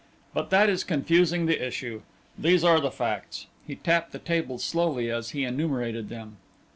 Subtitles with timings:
[0.33, 2.01] But that is confusing the issue.
[2.35, 6.37] These are the facts." He tapped the table slowly as he enumerated them.